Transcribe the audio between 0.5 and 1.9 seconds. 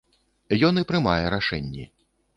Ён і прымае рашэнні.